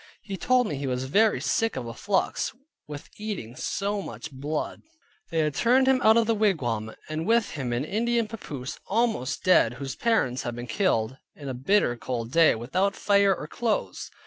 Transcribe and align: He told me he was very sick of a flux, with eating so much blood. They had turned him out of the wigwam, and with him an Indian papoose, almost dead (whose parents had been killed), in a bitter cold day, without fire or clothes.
He 0.23 0.35
told 0.35 0.65
me 0.65 0.77
he 0.77 0.87
was 0.87 1.03
very 1.05 1.39
sick 1.39 1.75
of 1.75 1.85
a 1.85 1.93
flux, 1.93 2.53
with 2.87 3.11
eating 3.19 3.55
so 3.55 4.01
much 4.01 4.31
blood. 4.31 4.81
They 5.29 5.37
had 5.41 5.53
turned 5.53 5.85
him 5.87 6.01
out 6.01 6.17
of 6.17 6.25
the 6.25 6.33
wigwam, 6.33 6.95
and 7.07 7.27
with 7.27 7.51
him 7.51 7.71
an 7.71 7.85
Indian 7.85 8.27
papoose, 8.27 8.79
almost 8.87 9.43
dead 9.43 9.75
(whose 9.75 9.95
parents 9.95 10.41
had 10.41 10.55
been 10.55 10.65
killed), 10.65 11.17
in 11.35 11.49
a 11.49 11.53
bitter 11.53 11.95
cold 11.97 12.31
day, 12.31 12.55
without 12.55 12.95
fire 12.95 13.31
or 13.35 13.45
clothes. 13.47 14.09